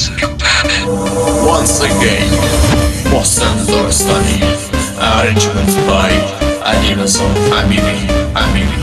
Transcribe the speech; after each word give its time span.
Once 0.00 0.08
again 1.80 2.30
محسن 3.12 3.64
زارستانی 3.64 4.40
Arrangement 5.00 5.74
by 5.88 6.12
علی 6.66 6.94
رضا 6.94 7.24
امیری 7.24 8.08
امیری 8.36 8.36
امیری 8.36 8.82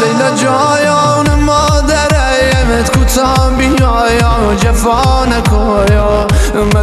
لیلا 0.00 0.30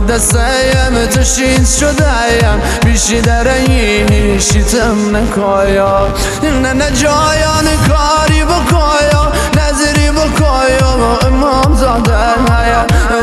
دستیم 0.08 1.06
تو 1.14 1.24
شیز 1.24 1.77
شدهیم 1.77 2.60
بیشی 2.84 3.20
درهی 3.20 4.41
شیتم 4.41 5.16
نکایا. 5.16 6.08
نه 6.42 6.72
نه 6.72 6.91
جایان 6.91 7.68
کاری 7.88 8.44
بکایا. 8.44 9.32
نظری 9.56 10.10
بکایا 10.10 11.18
امام 11.27 11.74
زاده 11.74 12.38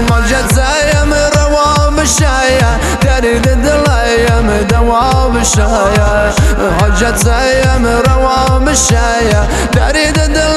ما 0.09 0.21
جزایم 0.21 1.13
روا 1.13 1.89
بشایا. 1.97 2.71
درد 3.01 3.63
دلایم 3.63 4.67
دوا 4.69 5.29
بشایا. 5.29 6.33
حاجتیم 6.79 7.85
روا 7.85 8.59
بشایا. 8.59 9.41
درد 9.73 10.33
دلایم 10.33 10.54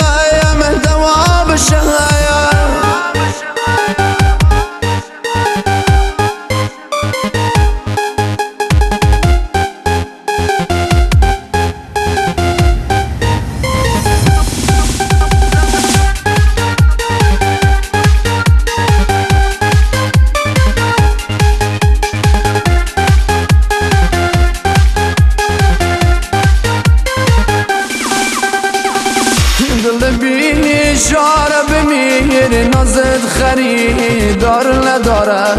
بینی 30.99 31.11
شاره 31.11 31.63
بمیر 31.69 32.69
نازد 32.69 33.21
خریدار 33.39 34.67
نداره. 34.89 35.57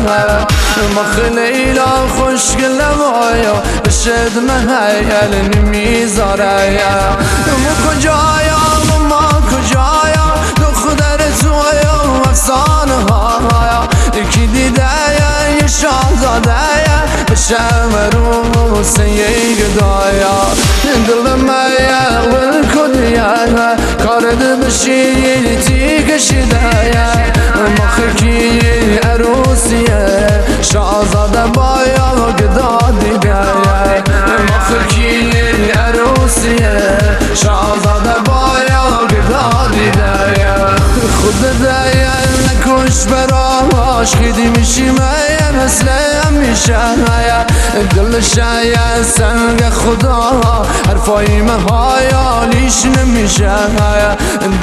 ما 0.96 1.04
خیلی 1.04 1.80
خوشگل 2.08 2.82
مایا 2.98 3.64
شد 3.90 4.38
محیل 4.48 5.56
نمی‌ذاره. 5.56 6.80
کارد 24.20 24.60
بشی 24.66 25.56
تی 25.56 26.04
کشیده 26.04 26.60
مخکی 27.80 28.60
عروسیه 28.98 30.28
شاهزاده 30.62 31.44
بایا 31.54 32.34
گدا 32.40 32.80
دیگه 33.00 33.36
مخکی 34.50 35.32
عروسیه 35.72 36.98
شاهزاده 37.34 38.20
بایا 38.26 39.08
گدا 39.08 39.68
دیگه 39.72 40.12
خود 41.22 41.62
دیگه 41.62 42.12
نکش 42.46 43.06
براش 43.06 43.49
خیلی 44.16 44.50
میشی 44.50 44.90
مایه 44.90 45.66
مثل 45.66 45.88
همیشه 46.24 46.78
دل 47.96 48.22
شاید 48.22 49.04
سنگ 49.04 49.70
خدا 49.70 50.42
حرفای 50.88 51.42
مهایا 51.42 52.44
لیش 52.44 52.86
نمیشه 52.86 53.52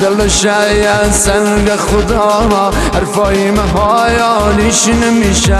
دل 0.00 0.28
شاید 0.28 1.12
سنگ 1.12 1.76
خدا 1.76 2.72
حرفای 2.94 3.50
مهایا 3.50 4.50
لیش 4.58 4.88
نمیشه 4.88 5.56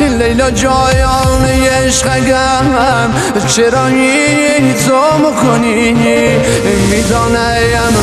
لیلا 0.00 0.50
جایان 0.50 1.44
عشقم 1.44 3.14
چرا 3.46 3.86
این 3.86 4.74
تو 4.74 5.18
مکنی؟ 5.18 5.92
می‌دانم 6.90 7.94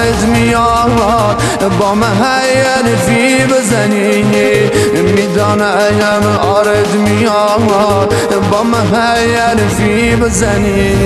آرد 0.00 0.24
میاد 0.28 1.42
با 1.80 1.94
محیل 1.94 2.96
فی 3.06 3.44
بزنی. 3.44 4.24
می‌دانم 5.14 6.38
آرد 6.42 6.94
میاد 6.94 8.14
با 8.52 8.62
محیل 8.62 9.68
فی 9.76 10.16
بزنی. 10.16 10.96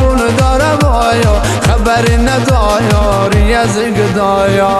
پول 0.00 0.18
دارم 0.38 0.78
بایا 0.82 1.42
خبر 1.66 2.04
ندایاری 2.12 3.54
از 3.54 3.78
گدایا. 3.78 4.78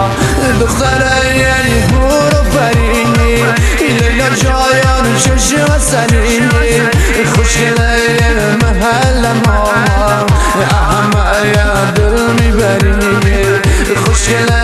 دختره 0.61 1.37
یعنی 1.37 1.81
برو 1.91 2.43
فرینی 2.51 3.35
لیلا 3.99 4.29
جایان 4.29 5.15
چشم 5.17 5.77
سنی 5.79 6.49
خوشگله 7.35 7.97
محل 8.61 9.23
ما. 9.45 9.69
اهم 10.71 11.11
دل 11.95 12.21
می‌بری 12.39 12.95
خوشگله 14.05 14.60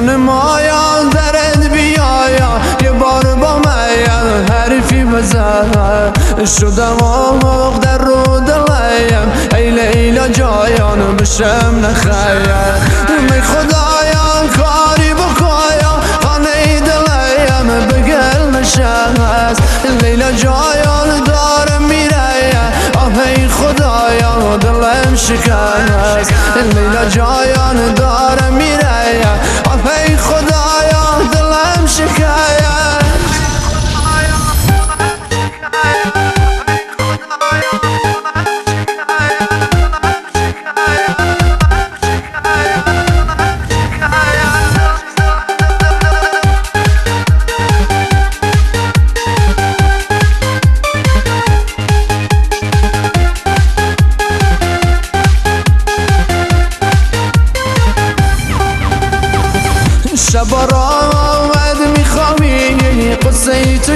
جان 0.00 0.16
مایا 0.16 1.04
درد 1.12 1.72
بیایا 1.72 2.60
یه 2.82 2.92
بار 2.92 3.34
با 3.34 3.58
من 3.58 4.50
حرفی 4.50 5.04
بزن. 5.04 6.12
شدم 6.60 6.96
آماغ 7.02 7.78
در 7.78 7.98
رو 7.98 8.40
دلیم. 8.40 9.32
ای 9.54 9.70
لیلا 9.70 10.28
جایان 10.28 11.16
بشم 11.16 11.74
نخیر 11.82 13.20
می 13.30 13.40
خدایا 13.42 14.48
کاری 14.56 15.14
بکایا 15.14 15.92
خانه 16.22 16.80
دلیم 16.80 17.86
بگل 17.88 18.58
نشست. 18.58 19.62
لیلا 20.02 20.32
جایان 20.32 21.24
داره 21.26 21.78
میره 21.78 22.52
آه 22.96 23.18
ای 23.26 23.48
خدایا 23.48 24.56
دلم 24.56 25.16
شکست. 25.16 26.32
لیلا 26.74 27.04
جایان 27.08 27.94
داره 27.94 28.09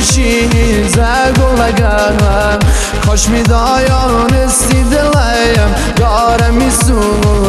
تو 0.05 0.89
زگ 0.89 1.39
و 1.39 1.63
لگم 1.63 2.59
کاش 3.07 3.29
میدایانستی 3.29 4.83
دلیم. 4.83 5.75
دارم 5.97 6.55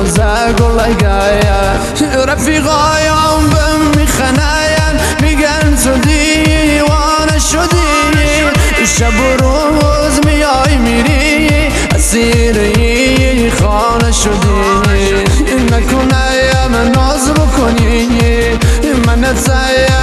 زگ 0.06 0.62
و 0.62 0.80
لگم 0.80 2.26
رفیقایم 2.28 3.50
بهم 3.50 3.82
میخناین 3.98 5.00
میگن 5.22 5.76
تو 5.84 5.98
دیوانه 5.98 7.40
شدی. 7.52 8.86
شب 8.86 9.20
و 9.20 9.44
روز 9.44 10.26
میای 10.26 10.78
میری. 10.78 11.50
اسیری 11.96 13.52
خانه 13.52 14.12
شدی. 14.12 15.24
نکنه 15.72 16.90
ناز 16.96 17.32
بکنی. 17.34 18.10
من 19.08 19.22
بذاری 19.22 19.95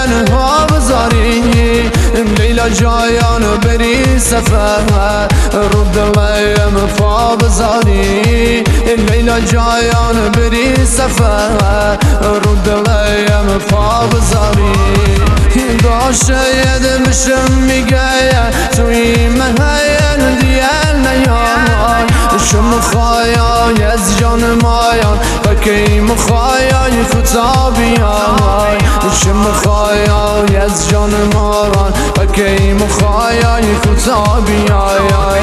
لیلا 2.62 2.74
جایان 2.74 3.58
بری 3.62 4.18
سفر 4.18 5.28
رو 5.72 5.84
دلیم 5.84 6.86
فا 6.86 7.36
بذاری 7.36 8.64
لیلا 9.08 9.40
جایان 9.40 10.28
بری 10.34 10.86
سفر 10.86 11.96
رو 12.44 12.54
دلیم 12.64 13.58
فا 13.58 14.06
بذاری 14.06 14.72
شاید 16.26 17.08
بشم 17.08 17.52
میگه 17.52 18.50
توی 18.76 19.28
من 19.28 19.54
هین 19.58 20.38
دیل 20.38 21.06
نیان. 21.06 22.06
شم 22.50 22.80
خواهی 22.80 23.82
از 23.82 24.18
جان 24.18 24.40
مایان. 24.62 25.18
بکی 25.62 26.00
مخوایای 26.00 27.04
کتابیان 27.04 28.78
شم 29.24 29.42
خواهی 29.42 30.56
از 30.56 30.88
جان 30.88 31.10
ماران 31.34 31.92
بکی 32.16 32.72
مخوایای 32.72 33.64
کتابیان 33.82 35.42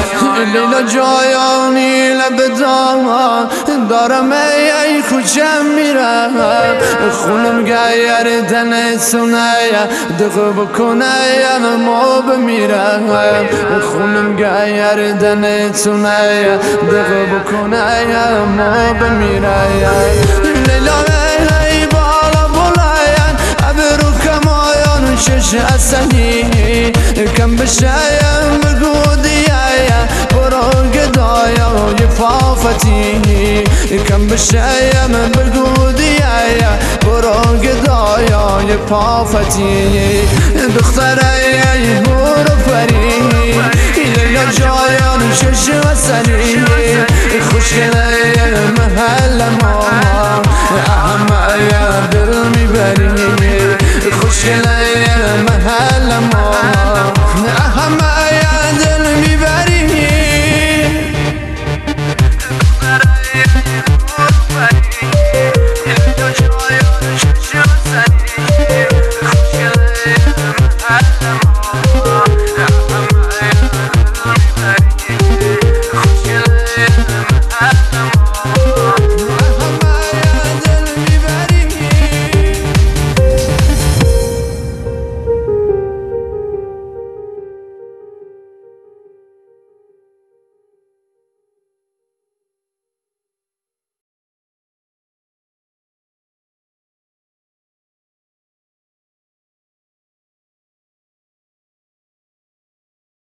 لیلا 0.52 0.82
جایانی 0.82 2.08
لب 2.08 2.58
دامان. 2.58 3.48
دارم 3.90 4.32
ای 4.32 5.02
کجا 5.02 5.62
میرم؟ 5.76 6.34
خونم 7.12 7.64
گیر 7.64 8.40
دن 8.40 8.98
سونه 8.98 9.52
دقه 10.18 10.50
بکنه 10.50 11.04
ما 11.86 12.20
بمیرم 12.20 13.06
خونم 13.82 14.36
گیر 14.36 15.12
دن 15.12 15.72
سونه 15.72 16.58
دقه 16.92 17.26
بکنه 17.26 18.04
ما 18.56 18.92
بمیرم 18.92 19.70
لیلا 20.66 20.98
ای 21.70 21.86
بالا 21.86 22.48
بلاین 22.54 23.36
ابرو 23.68 24.10
کمایان 24.24 25.16
شش 25.16 25.54
اصلی 25.54 26.92
کم 27.36 27.56
بشایم 27.56 28.60
بگو 28.64 29.29
فافتی 32.70 33.64
کم 34.08 34.26
بشایم 34.26 35.12
بگو 35.32 35.92
دیایا. 35.92 36.72
برو 37.02 37.56
گدایا 37.58 38.76
پافتی 38.88 40.22
دختره 40.78 41.62
برو 42.04 42.56
فری 42.66 43.20
لیلا 43.96 44.44
جایان 44.52 45.32
شش 45.34 45.70
اصلی 45.70 46.64
خوشگله 47.50 48.16
محل 48.78 49.48
ما. 49.62 49.84
یا 51.72 52.06
دل 52.10 52.48
می‌بری 52.48 53.08
خوشگله 54.20 54.79